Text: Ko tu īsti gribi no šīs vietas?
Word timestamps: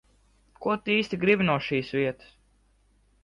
Ko 0.65 0.75
tu 0.87 0.93
īsti 1.01 1.19
gribi 1.25 1.45
no 1.49 1.59
šīs 1.67 1.91
vietas? 1.99 2.33